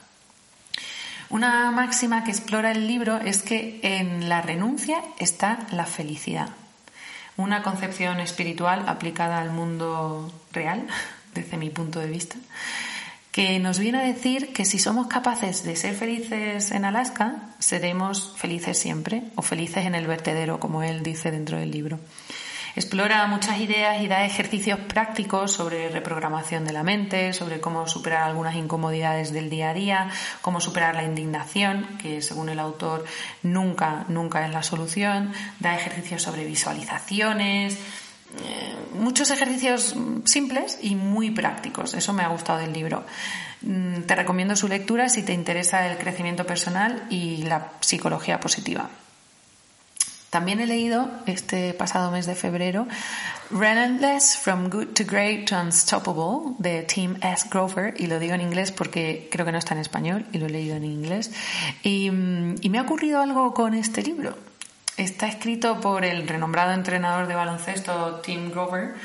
Una 1.29 1.71
máxima 1.73 2.25
que 2.25 2.31
explora 2.31 2.71
el 2.71 2.87
libro 2.87 3.19
es 3.19 3.43
que 3.43 3.81
en 3.83 4.31
la 4.31 4.41
renuncia 4.41 5.03
está 5.19 5.59
la 5.73 5.85
felicidad. 5.85 6.49
Una 7.37 7.63
concepción 7.63 8.19
espiritual 8.21 8.89
aplicada 8.89 9.41
al 9.41 9.51
mundo 9.51 10.33
real, 10.53 10.87
desde 11.35 11.59
mi 11.59 11.69
punto 11.69 12.01
de 12.01 12.07
vista 12.07 12.37
que 13.33 13.59
nos 13.59 13.79
viene 13.79 13.99
a 13.99 14.03
decir 14.03 14.53
que 14.53 14.65
si 14.65 14.79
somos 14.79 15.07
capaces 15.07 15.63
de 15.65 15.77
ser 15.77 15.95
felices 15.95 16.71
en 16.71 16.85
Alaska, 16.85 17.37
seremos 17.59 18.35
felices 18.37 18.79
siempre, 18.79 19.23
o 19.37 19.43
felices 19.43 19.87
en 19.87 19.95
el 19.95 20.07
vertedero, 20.07 20.59
como 20.59 20.83
él 20.83 21.03
dice 21.03 21.31
dentro 21.31 21.59
del 21.59 21.71
libro. 21.71 21.99
Explora 22.79 23.27
muchas 23.27 23.59
ideas 23.59 24.01
y 24.01 24.07
da 24.07 24.25
ejercicios 24.25 24.79
prácticos 24.79 25.51
sobre 25.51 25.89
reprogramación 25.89 26.65
de 26.65 26.73
la 26.73 26.85
mente, 26.85 27.33
sobre 27.33 27.61
cómo 27.61 27.89
superar 27.89 28.23
algunas 28.23 28.55
incomodidades 28.55 29.33
del 29.33 29.51
día 29.51 29.71
a 29.71 29.75
día, 29.75 30.11
cómo 30.43 30.61
superar 30.61 30.95
la 30.95 31.03
indignación, 31.03 31.89
que 32.01 32.23
según 32.23 32.51
el 32.51 32.61
autor 32.61 33.05
nunca, 33.43 34.05
nunca 34.07 34.47
es 34.47 34.53
la 34.53 34.63
solución. 34.63 35.33
Da 35.59 35.75
ejercicios 35.75 36.23
sobre 36.23 36.45
visualizaciones, 36.45 37.79
muchos 38.95 39.31
ejercicios 39.31 39.95
simples 40.25 40.79
y 40.83 40.95
muy 40.95 41.31
prácticos. 41.31 41.95
Eso 41.95 42.13
me 42.13 42.23
ha 42.23 42.29
gustado 42.29 42.59
del 42.59 42.73
libro. 42.73 43.05
Mm, 43.63 44.03
te 44.03 44.15
recomiendo 44.15 44.57
su 44.57 44.69
lectura 44.69 45.09
si 45.09 45.23
te 45.23 45.33
interesa 45.33 45.87
el 45.91 45.99
crecimiento 45.99 46.47
personal 46.47 47.07
y 47.11 47.39
la 47.45 47.73
psicología 47.81 48.41
positiva. 48.41 48.89
También 50.31 50.61
he 50.61 50.67
leído 50.67 51.11
este 51.25 51.73
pasado 51.73 52.11
mes 52.11 52.27
de 52.27 52.35
febrero 52.35 52.87
Relentless 53.51 54.37
From 54.37 54.69
Good 54.69 54.89
to 54.89 55.05
Great 55.07 55.49
to 55.49 55.59
Unstoppable 55.59 56.55
de 56.59 56.83
Tim 56.83 57.17
S. 57.23 57.49
Grover 57.51 57.95
y 57.97 58.09
lo 58.09 58.19
digo 58.19 58.35
en 58.35 58.43
inglés 58.43 58.71
porque 58.71 59.29
creo 59.33 59.47
que 59.47 59.53
no 59.53 59.59
está 59.59 59.73
en 59.73 59.81
español 59.81 60.27
y 60.33 60.39
lo 60.39 60.47
he 60.47 60.51
leído 60.51 60.77
en 60.77 60.85
inglés 60.85 61.31
y, 61.83 62.11
mm, 62.11 62.57
y 62.61 62.69
me 62.69 62.79
ha 62.79 62.83
ocurrido 62.83 63.23
algo 63.23 63.55
con 63.55 63.73
este 63.73 64.03
libro 64.03 64.37
Está 64.99 65.29
escrito 65.29 65.81
por 65.81 66.05
el 66.05 66.27
renombrado 66.27 66.73
entrenador 66.73 67.29
de 67.29 67.37
baloncesto 67.37 68.17
Tim 68.17 68.51
Grover, 68.51 68.97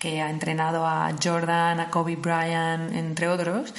que 0.00 0.20
ha 0.20 0.28
entrenado 0.28 0.84
a 0.84 1.12
Jordan, 1.22 1.78
a 1.78 1.88
Kobe 1.88 2.16
Bryant, 2.16 2.92
entre 2.92 3.28
otros. 3.28 3.72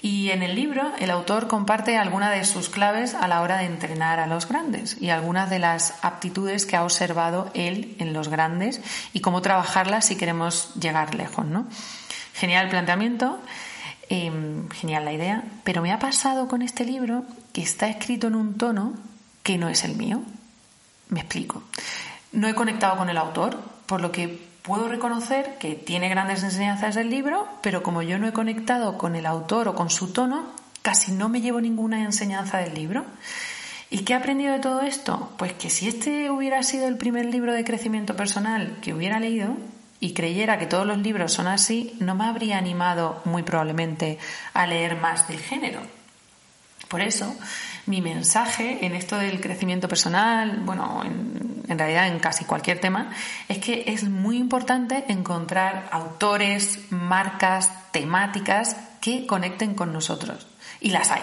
Y 0.00 0.30
en 0.30 0.44
el 0.44 0.54
libro 0.54 0.92
el 1.00 1.10
autor 1.10 1.48
comparte 1.48 1.98
algunas 1.98 2.32
de 2.38 2.44
sus 2.44 2.68
claves 2.68 3.14
a 3.14 3.26
la 3.26 3.40
hora 3.40 3.58
de 3.58 3.64
entrenar 3.64 4.20
a 4.20 4.28
los 4.28 4.48
grandes 4.48 4.98
y 5.00 5.10
algunas 5.10 5.50
de 5.50 5.58
las 5.58 5.94
aptitudes 6.02 6.64
que 6.64 6.76
ha 6.76 6.84
observado 6.84 7.50
él 7.54 7.96
en 7.98 8.12
los 8.12 8.28
grandes 8.28 8.80
y 9.12 9.18
cómo 9.18 9.42
trabajarlas 9.42 10.06
si 10.06 10.14
queremos 10.14 10.76
llegar 10.76 11.16
lejos. 11.16 11.44
¿no? 11.44 11.66
Genial 12.34 12.66
el 12.66 12.70
planteamiento, 12.70 13.40
em, 14.08 14.68
genial 14.68 15.04
la 15.04 15.12
idea, 15.12 15.42
pero 15.64 15.82
me 15.82 15.90
ha 15.90 15.98
pasado 15.98 16.46
con 16.46 16.62
este 16.62 16.84
libro 16.84 17.24
que 17.52 17.62
está 17.62 17.88
escrito 17.88 18.28
en 18.28 18.36
un 18.36 18.56
tono 18.56 18.92
que 19.42 19.58
no 19.58 19.68
es 19.68 19.82
el 19.82 19.96
mío. 19.96 20.22
Me 21.10 21.20
explico. 21.20 21.62
No 22.32 22.48
he 22.48 22.54
conectado 22.54 22.96
con 22.96 23.10
el 23.10 23.18
autor, 23.18 23.58
por 23.86 24.00
lo 24.00 24.12
que 24.12 24.48
puedo 24.62 24.88
reconocer 24.88 25.58
que 25.58 25.74
tiene 25.74 26.08
grandes 26.08 26.42
enseñanzas 26.42 26.94
del 26.94 27.10
libro, 27.10 27.48
pero 27.62 27.82
como 27.82 28.02
yo 28.02 28.18
no 28.18 28.28
he 28.28 28.32
conectado 28.32 28.96
con 28.96 29.16
el 29.16 29.26
autor 29.26 29.68
o 29.68 29.74
con 29.74 29.90
su 29.90 30.12
tono, 30.12 30.46
casi 30.82 31.12
no 31.12 31.28
me 31.28 31.40
llevo 31.40 31.60
ninguna 31.60 32.02
enseñanza 32.02 32.58
del 32.58 32.74
libro. 32.74 33.04
¿Y 33.90 34.04
qué 34.04 34.12
he 34.12 34.16
aprendido 34.16 34.52
de 34.52 34.60
todo 34.60 34.82
esto? 34.82 35.32
Pues 35.36 35.52
que 35.54 35.68
si 35.68 35.88
este 35.88 36.30
hubiera 36.30 36.62
sido 36.62 36.86
el 36.86 36.96
primer 36.96 37.26
libro 37.26 37.52
de 37.52 37.64
crecimiento 37.64 38.14
personal 38.14 38.76
que 38.80 38.94
hubiera 38.94 39.18
leído 39.18 39.56
y 39.98 40.14
creyera 40.14 40.58
que 40.58 40.66
todos 40.66 40.86
los 40.86 40.98
libros 40.98 41.32
son 41.32 41.48
así, 41.48 41.96
no 41.98 42.14
me 42.14 42.24
habría 42.24 42.56
animado 42.56 43.20
muy 43.24 43.42
probablemente 43.42 44.18
a 44.54 44.66
leer 44.66 44.96
más 44.96 45.26
del 45.26 45.40
género. 45.40 45.80
Por 46.90 47.02
eso, 47.02 47.36
mi 47.86 48.00
mensaje 48.00 48.84
en 48.84 48.96
esto 48.96 49.16
del 49.16 49.40
crecimiento 49.40 49.86
personal, 49.86 50.58
bueno, 50.64 51.04
en, 51.04 51.78
realidad 51.78 52.08
en 52.08 52.18
casi 52.18 52.44
cualquier 52.44 52.80
tema, 52.80 53.12
es 53.48 53.58
que 53.58 53.84
es 53.86 54.08
muy 54.08 54.38
importante 54.38 55.04
encontrar 55.06 55.88
autores, 55.92 56.80
marcas, 56.90 57.70
temáticas 57.92 58.76
que 59.00 59.24
conecten 59.24 59.76
con 59.76 59.92
nosotros. 59.92 60.48
Y 60.80 60.90
las. 60.90 61.12
Hay, 61.12 61.22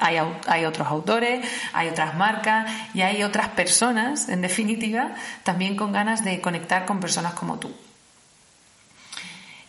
hay, 0.46 0.66
otros 0.66 0.86
autores, 0.86 1.48
hay 1.72 1.88
otras 1.88 2.14
marcas 2.14 2.70
y 2.92 3.00
hay 3.00 3.22
otras 3.22 3.48
personas, 3.48 4.28
en 4.28 4.42
definitiva, 4.42 5.14
también 5.44 5.76
con 5.76 5.92
ganas 5.92 6.24
de 6.24 6.42
conectar 6.42 6.84
con 6.84 7.00
personas 7.00 7.32
como 7.32 7.58
tú. 7.58 7.74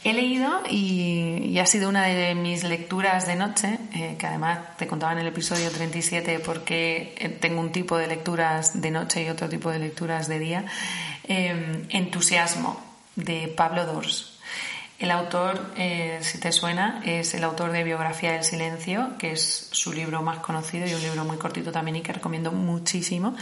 He 0.03 0.13
leído 0.13 0.63
y, 0.67 1.59
ha 1.59 1.65
sido 1.67 1.87
una 1.87 2.05
de 2.05 2.33
mis 2.33 2.63
lecturas 2.63 3.27
de 3.27 3.35
noche, 3.35 3.77
eh, 3.93 4.15
que 4.17 4.25
además 4.25 4.75
te 4.77 4.87
contaba 4.87 5.13
en 5.13 5.19
el 5.19 5.27
episodio 5.27 5.69
37 5.69 6.39
porque 6.39 7.13
eh, 7.19 7.29
tengo 7.29 7.61
un 7.61 7.71
tipo 7.71 7.97
de 7.97 8.07
lecturas 8.07 8.81
de 8.81 8.89
noche 8.89 9.23
y 9.23 9.29
otro 9.29 9.47
tipo 9.47 9.69
de 9.69 9.77
lecturas 9.77 10.27
de 10.27 10.39
día, 10.39 10.65
eh, 11.27 11.85
Entusiasmo, 11.89 12.83
de 13.15 13.47
Pablo 13.55 13.85
Dors. 13.85 14.30
El 15.01 15.09
autor, 15.09 15.59
eh, 15.77 16.19
si 16.21 16.37
te 16.37 16.51
suena, 16.51 17.01
es 17.03 17.33
el 17.33 17.43
autor 17.43 17.71
de 17.71 17.83
Biografía 17.83 18.33
del 18.33 18.43
Silencio, 18.43 19.13
que 19.17 19.31
es 19.31 19.67
su 19.71 19.93
libro 19.93 20.21
más 20.21 20.37
conocido 20.37 20.85
y 20.85 20.93
un 20.93 21.01
libro 21.01 21.25
muy 21.25 21.37
cortito 21.37 21.71
también 21.71 21.95
y 21.95 22.01
que 22.01 22.13
recomiendo 22.13 22.51
muchísimo. 22.51 23.35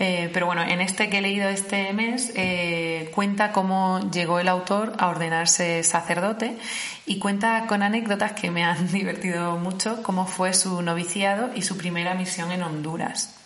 Eh, 0.00 0.28
pero 0.34 0.46
bueno, 0.46 0.62
en 0.62 0.80
este 0.80 1.08
que 1.08 1.18
he 1.18 1.22
leído 1.22 1.48
este 1.48 1.92
mes 1.92 2.32
eh, 2.34 3.12
cuenta 3.14 3.52
cómo 3.52 4.00
llegó 4.10 4.40
el 4.40 4.48
autor 4.48 4.94
a 4.98 5.06
ordenarse 5.06 5.84
sacerdote 5.84 6.58
y 7.06 7.20
cuenta 7.20 7.68
con 7.68 7.84
anécdotas 7.84 8.32
que 8.32 8.50
me 8.50 8.64
han 8.64 8.88
divertido 8.92 9.56
mucho, 9.56 10.02
cómo 10.02 10.26
fue 10.26 10.52
su 10.52 10.82
noviciado 10.82 11.50
y 11.54 11.62
su 11.62 11.76
primera 11.76 12.14
misión 12.14 12.50
en 12.50 12.64
Honduras. 12.64 13.36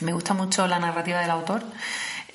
Me 0.00 0.14
gusta 0.14 0.32
mucho 0.32 0.66
la 0.66 0.78
narrativa 0.78 1.20
del 1.20 1.30
autor 1.30 1.62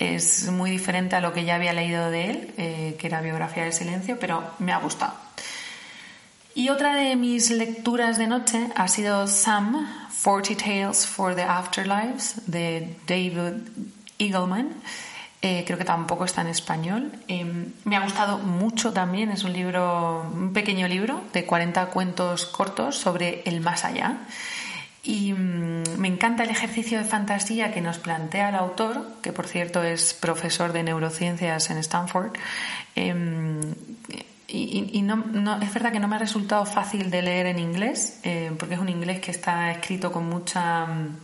es 0.02 0.50
muy 0.50 0.72
diferente 0.72 1.16
a 1.16 1.22
lo 1.22 1.32
que 1.32 1.46
ya 1.46 1.56
había 1.56 1.74
leído 1.74 2.10
de 2.10 2.32
él, 2.32 2.54
eh, 2.58 2.96
que 3.00 3.06
era 3.06 3.22
Biografía 3.22 3.64
del 3.64 3.74
Silencio, 3.74 4.18
pero 4.20 4.44
me 4.58 4.72
ha 4.72 4.80
gustado. 4.80 5.14
Y 6.56 6.70
otra 6.70 6.96
de 6.96 7.16
mis 7.16 7.52
lecturas 7.52 8.18
de 8.18 8.26
noche 8.26 8.68
ha 8.76 8.88
sido 8.88 9.28
Sam, 9.28 9.88
40 10.24 10.56
Tales 10.56 11.06
for 11.06 11.36
the 11.36 11.44
Afterlives, 11.44 12.42
de 12.48 12.98
David 13.08 13.62
Eagleman. 14.18 14.70
Eh, 15.44 15.64
creo 15.66 15.78
que 15.78 15.86
tampoco 15.86 16.26
está 16.26 16.42
en 16.42 16.48
español. 16.48 17.12
Em, 17.28 17.72
me 17.86 17.96
ha 17.96 18.02
gustado 18.02 18.40
mucho 18.40 18.94
también, 18.94 19.32
es 19.32 19.44
un 19.44 19.54
libro, 19.54 20.30
un 20.34 20.52
pequeño 20.52 20.88
libro 20.88 21.22
de 21.32 21.46
40 21.46 21.88
cuentos 21.88 22.46
cortos 22.46 22.98
sobre 22.98 23.44
el 23.46 23.62
más 23.62 23.86
allá. 23.86 24.18
Y 25.04 25.34
mm, 25.34 25.98
me 25.98 26.08
encanta 26.08 26.44
el 26.44 26.50
ejercicio 26.50 27.00
de 27.00 27.06
fantasía 27.06 27.74
que 27.74 27.82
nos 27.82 27.98
plantea 27.98 28.50
el 28.50 28.56
autor, 28.56 29.18
que 29.22 29.34
por 29.34 29.48
cierto 29.48 29.82
es 29.84 30.14
profesor 30.14 30.74
de 30.74 30.84
neurociencias 30.84 31.70
en 31.70 31.78
Stanford. 31.78 32.34
Em, 32.96 33.62
y, 34.54 35.02
no, 35.02 35.62
es 35.62 35.74
verdad 35.74 35.94
que 35.94 36.00
no 36.00 36.10
me 36.10 36.18
ha 36.18 36.20
resultado 36.20 36.66
fácil 36.66 37.10
de 37.10 37.22
leer 37.22 37.46
en 37.46 37.58
inglés, 37.58 38.20
eh, 38.24 38.52
porque 38.60 38.76
es 38.76 38.82
un 38.82 38.90
inglés 38.90 39.22
que 39.22 39.32
está 39.32 39.72
escrito 39.72 40.12
con 40.12 40.28
mucha 40.28 40.86
mm, 40.86 41.18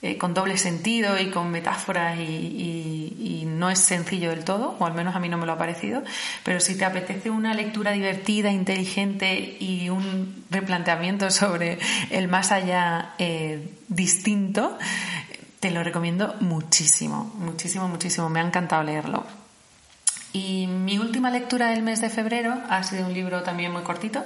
eh, 0.00 0.16
con 0.16 0.32
doble 0.32 0.58
sentido 0.58 1.18
y 1.18 1.30
con 1.30 1.50
metáforas 1.50 2.18
y, 2.18 3.44
no 3.58 3.70
es 3.70 3.80
sencillo 3.80 4.30
del 4.30 4.44
todo, 4.44 4.76
o 4.78 4.86
al 4.86 4.94
menos 4.94 5.16
a 5.16 5.18
mí 5.18 5.28
no 5.28 5.36
me 5.36 5.44
lo 5.44 5.50
ha 5.50 5.58
parecido, 5.58 6.04
pero 6.44 6.60
si 6.60 6.78
te 6.78 6.84
apetece 6.84 7.28
una 7.28 7.54
lectura 7.54 7.90
divertida, 7.90 8.52
inteligente 8.52 9.56
y 9.58 9.88
un 9.88 10.44
replanteamiento 10.48 11.28
sobre 11.32 11.80
el 12.10 12.28
más 12.28 12.52
allá 12.52 13.14
eh, 13.18 13.74
distinto, 13.88 14.78
te 15.58 15.72
lo 15.72 15.82
recomiendo 15.82 16.36
muchísimo, 16.38 17.32
muchísimo, 17.34 17.88
muchísimo. 17.88 18.28
Me 18.28 18.38
ha 18.38 18.44
encantado 18.44 18.84
leerlo. 18.84 19.24
Y 20.32 20.66
mi 20.66 20.98
última 20.98 21.30
lectura 21.30 21.70
del 21.70 21.82
mes 21.82 22.02
de 22.02 22.10
febrero 22.10 22.54
ha 22.68 22.82
sido 22.82 23.06
un 23.06 23.14
libro 23.14 23.42
también 23.42 23.72
muy 23.72 23.82
cortito, 23.82 24.22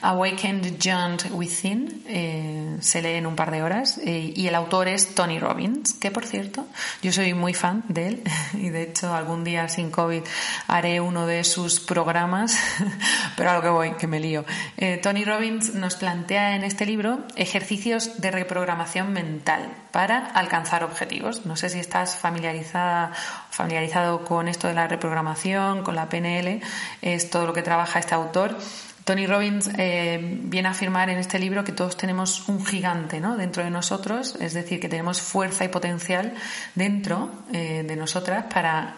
Awakened 0.00 0.78
Giant 0.78 1.24
Within, 1.32 2.04
eh, 2.06 2.76
se 2.80 3.02
lee 3.02 3.14
en 3.14 3.26
un 3.26 3.34
par 3.34 3.50
de 3.50 3.62
horas, 3.62 3.98
eh, 3.98 4.32
y 4.34 4.46
el 4.46 4.54
autor 4.54 4.86
es 4.86 5.14
Tony 5.14 5.40
Robbins, 5.40 5.94
que 5.94 6.12
por 6.12 6.24
cierto, 6.24 6.66
yo 7.02 7.12
soy 7.12 7.34
muy 7.34 7.52
fan 7.52 7.82
de 7.88 8.06
él, 8.06 8.22
y 8.54 8.68
de 8.68 8.82
hecho 8.82 9.12
algún 9.12 9.42
día 9.42 9.68
sin 9.68 9.90
COVID 9.90 10.22
haré 10.68 11.00
uno 11.00 11.26
de 11.26 11.42
sus 11.42 11.80
programas, 11.80 12.56
pero 13.36 13.50
a 13.50 13.54
lo 13.54 13.62
que 13.62 13.68
voy, 13.68 13.90
que 13.94 14.06
me 14.06 14.20
lío. 14.20 14.44
Eh, 14.76 14.98
Tony 15.02 15.24
Robbins 15.24 15.74
nos 15.74 15.96
plantea 15.96 16.54
en 16.54 16.62
este 16.62 16.86
libro 16.86 17.24
ejercicios 17.34 18.20
de 18.20 18.30
reprogramación 18.30 19.12
mental 19.12 19.68
para 19.90 20.18
alcanzar 20.26 20.84
objetivos. 20.84 21.44
No 21.44 21.56
sé 21.56 21.68
si 21.68 21.80
estás 21.80 22.16
familiarizada, 22.16 23.12
familiarizado 23.50 24.24
con 24.24 24.46
esto 24.46 24.68
de 24.68 24.74
la 24.74 24.86
reprogramación, 24.86 25.39
con 25.82 25.94
la 25.94 26.08
PNL, 26.08 26.60
es 27.02 27.30
todo 27.30 27.46
lo 27.46 27.52
que 27.52 27.62
trabaja 27.62 27.98
este 27.98 28.14
autor. 28.14 28.56
Tony 29.04 29.26
Robbins 29.26 29.70
eh, 29.78 30.18
viene 30.42 30.68
a 30.68 30.72
afirmar 30.72 31.08
en 31.10 31.18
este 31.18 31.38
libro 31.38 31.64
que 31.64 31.72
todos 31.72 31.96
tenemos 31.96 32.48
un 32.48 32.64
gigante 32.64 33.20
dentro 33.20 33.64
de 33.64 33.70
nosotros, 33.70 34.36
es 34.40 34.52
decir, 34.52 34.78
que 34.78 34.88
tenemos 34.88 35.20
fuerza 35.20 35.64
y 35.64 35.68
potencial 35.68 36.34
dentro 36.74 37.30
eh, 37.52 37.82
de 37.86 37.96
nosotras 37.96 38.44
para 38.52 38.96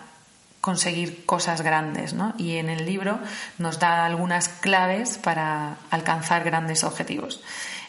conseguir 0.61 1.25
cosas 1.25 1.62
grandes. 1.62 2.14
Y 2.38 2.56
en 2.56 2.68
el 2.68 2.84
libro 2.84 3.20
nos 3.58 3.78
da 3.78 4.04
algunas 4.04 4.49
claves 4.49 5.18
para 5.18 5.76
alcanzar 5.90 6.44
grandes 6.44 6.84
objetivos. 6.84 7.42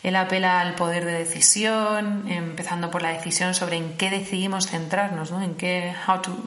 Él 0.04 0.18
apela 0.18 0.60
al 0.60 0.76
poder 0.76 1.06
de 1.06 1.14
decisión, 1.14 2.30
empezando 2.30 2.92
por 2.92 3.02
la 3.02 3.10
decisión 3.10 3.54
sobre 3.54 3.78
en 3.78 3.96
qué 3.96 4.10
decidimos 4.10 4.68
centrarnos, 4.68 5.32
¿no? 5.32 5.42
En 5.42 5.56
qué, 5.56 5.96
how 6.08 6.22
to, 6.22 6.38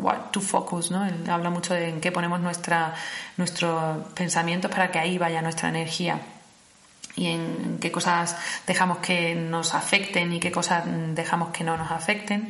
what 0.00 0.30
to 0.30 0.40
focus, 0.40 0.90
¿no? 0.90 1.04
Él 1.04 1.28
habla 1.28 1.50
mucho 1.50 1.74
de 1.74 1.90
en 1.90 2.00
qué 2.00 2.10
ponemos 2.10 2.40
nuestra, 2.40 2.94
nuestros 3.36 4.06
pensamientos 4.14 4.70
para 4.70 4.90
que 4.90 4.98
ahí 4.98 5.18
vaya 5.18 5.42
nuestra 5.42 5.68
energía 5.68 6.18
y 7.16 7.26
en 7.26 7.78
qué 7.80 7.92
cosas 7.92 8.36
dejamos 8.66 8.98
que 8.98 9.34
nos 9.34 9.74
afecten 9.74 10.32
y 10.32 10.40
qué 10.40 10.50
cosas 10.50 10.84
dejamos 11.14 11.50
que 11.50 11.62
no 11.62 11.76
nos 11.76 11.90
afecten. 11.90 12.48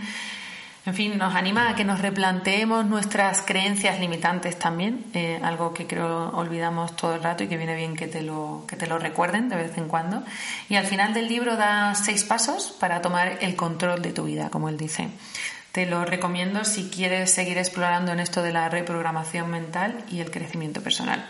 En 0.86 0.94
fin, 0.94 1.16
nos 1.16 1.34
anima 1.34 1.70
a 1.70 1.74
que 1.74 1.84
nos 1.84 2.00
replanteemos 2.00 2.84
nuestras 2.84 3.40
creencias 3.40 4.00
limitantes 4.00 4.58
también, 4.58 5.06
eh, 5.14 5.40
algo 5.42 5.72
que 5.72 5.86
creo 5.86 6.28
olvidamos 6.34 6.94
todo 6.94 7.14
el 7.14 7.22
rato 7.22 7.42
y 7.42 7.48
que 7.48 7.56
viene 7.56 7.74
bien 7.74 7.96
que 7.96 8.06
te, 8.06 8.20
lo, 8.20 8.64
que 8.68 8.76
te 8.76 8.86
lo 8.86 8.98
recuerden 8.98 9.48
de 9.48 9.56
vez 9.56 9.78
en 9.78 9.88
cuando. 9.88 10.22
Y 10.68 10.76
al 10.76 10.84
final 10.84 11.14
del 11.14 11.26
libro 11.26 11.56
da 11.56 11.94
seis 11.94 12.22
pasos 12.22 12.76
para 12.78 13.00
tomar 13.00 13.38
el 13.40 13.56
control 13.56 14.02
de 14.02 14.12
tu 14.12 14.24
vida, 14.24 14.50
como 14.50 14.68
él 14.68 14.76
dice. 14.76 15.08
Te 15.72 15.86
lo 15.86 16.04
recomiendo 16.04 16.66
si 16.66 16.90
quieres 16.90 17.30
seguir 17.30 17.56
explorando 17.56 18.12
en 18.12 18.20
esto 18.20 18.42
de 18.42 18.52
la 18.52 18.68
reprogramación 18.68 19.50
mental 19.50 20.04
y 20.10 20.20
el 20.20 20.30
crecimiento 20.30 20.82
personal. 20.82 21.26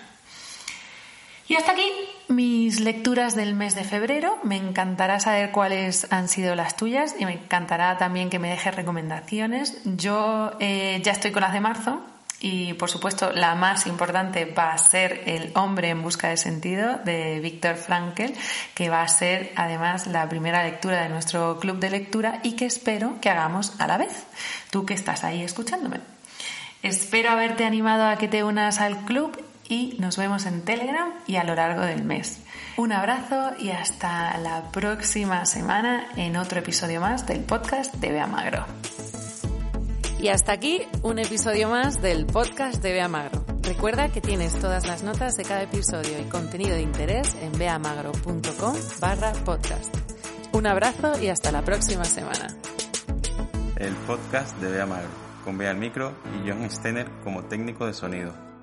Y 1.46 1.54
hasta 1.54 1.72
aquí 1.72 1.88
mis 2.28 2.80
lecturas 2.80 3.34
del 3.34 3.54
mes 3.54 3.74
de 3.74 3.84
febrero. 3.84 4.38
Me 4.42 4.56
encantará 4.56 5.20
saber 5.20 5.50
cuáles 5.50 6.06
han 6.12 6.28
sido 6.28 6.54
las 6.54 6.76
tuyas 6.76 7.14
y 7.18 7.24
me 7.26 7.34
encantará 7.34 7.98
también 7.98 8.30
que 8.30 8.38
me 8.38 8.50
dejes 8.50 8.74
recomendaciones. 8.74 9.78
Yo 9.84 10.52
eh, 10.60 11.00
ya 11.04 11.12
estoy 11.12 11.32
con 11.32 11.42
las 11.42 11.52
de 11.52 11.60
marzo 11.60 12.00
y 12.40 12.74
por 12.74 12.90
supuesto 12.90 13.32
la 13.32 13.54
más 13.54 13.86
importante 13.86 14.44
va 14.44 14.72
a 14.72 14.78
ser 14.78 15.22
El 15.26 15.50
hombre 15.54 15.88
en 15.88 16.02
busca 16.02 16.28
de 16.28 16.36
sentido 16.36 16.98
de 17.04 17.40
Víctor 17.40 17.76
Frankel, 17.76 18.34
que 18.74 18.90
va 18.90 19.02
a 19.02 19.08
ser 19.08 19.52
además 19.56 20.06
la 20.06 20.28
primera 20.28 20.62
lectura 20.62 21.02
de 21.02 21.08
nuestro 21.08 21.58
club 21.58 21.78
de 21.78 21.90
lectura 21.90 22.40
y 22.42 22.52
que 22.52 22.66
espero 22.66 23.18
que 23.20 23.30
hagamos 23.30 23.80
a 23.80 23.86
la 23.86 23.96
vez, 23.96 24.24
tú 24.70 24.84
que 24.84 24.94
estás 24.94 25.24
ahí 25.24 25.42
escuchándome. 25.42 26.00
Espero 26.82 27.30
haberte 27.30 27.64
animado 27.64 28.04
a 28.06 28.18
que 28.18 28.28
te 28.28 28.44
unas 28.44 28.78
al 28.78 29.06
club 29.06 29.42
y 29.68 29.96
nos 29.98 30.16
vemos 30.16 30.46
en 30.46 30.62
Telegram 30.62 31.12
y 31.26 31.36
a 31.36 31.44
lo 31.44 31.54
largo 31.54 31.82
del 31.82 32.04
mes. 32.04 32.40
Un 32.76 32.92
abrazo 32.92 33.52
y 33.58 33.70
hasta 33.70 34.36
la 34.38 34.70
próxima 34.70 35.46
semana 35.46 36.08
en 36.16 36.36
otro 36.36 36.58
episodio 36.58 37.00
más 37.00 37.26
del 37.26 37.40
podcast 37.40 37.94
de 37.94 38.12
Bea 38.12 38.26
Magro. 38.26 38.66
Y 40.18 40.28
hasta 40.28 40.52
aquí 40.52 40.82
un 41.02 41.18
episodio 41.18 41.68
más 41.68 42.00
del 42.00 42.26
podcast 42.26 42.82
de 42.82 42.92
Bea 42.92 43.08
Magro. 43.08 43.44
Recuerda 43.62 44.08
que 44.08 44.20
tienes 44.20 44.58
todas 44.58 44.86
las 44.86 45.02
notas 45.02 45.36
de 45.36 45.44
cada 45.44 45.62
episodio 45.62 46.18
y 46.18 46.24
contenido 46.24 46.74
de 46.74 46.82
interés 46.82 47.34
en 47.40 47.52
beamagro.com 47.58 48.74
barra 49.00 49.32
podcast. 49.44 49.94
Un 50.52 50.66
abrazo 50.66 51.20
y 51.20 51.28
hasta 51.28 51.50
la 51.50 51.62
próxima 51.62 52.04
semana. 52.04 52.48
El 53.76 53.92
podcast 54.06 54.56
de 54.58 54.70
Bea 54.70 54.86
Magro, 54.86 55.08
con 55.44 55.58
Bea 55.58 55.70
al 55.70 55.78
micro 55.78 56.12
y 56.32 56.48
John 56.48 56.70
Steiner 56.70 57.10
como 57.22 57.44
técnico 57.44 57.86
de 57.86 57.94
sonido. 57.94 58.53